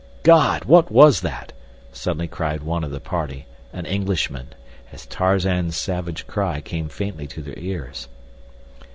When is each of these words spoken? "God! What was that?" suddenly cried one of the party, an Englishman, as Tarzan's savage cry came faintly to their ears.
"God! 0.23 0.65
What 0.65 0.91
was 0.91 1.21
that?" 1.21 1.53
suddenly 1.91 2.27
cried 2.27 2.63
one 2.63 2.83
of 2.83 2.89
the 2.89 2.99
party, 2.99 3.45
an 3.71 3.85
Englishman, 3.85 4.47
as 4.91 5.05
Tarzan's 5.05 5.77
savage 5.77 6.25
cry 6.25 6.59
came 6.59 6.89
faintly 6.89 7.27
to 7.27 7.41
their 7.43 7.53
ears. 7.59 8.07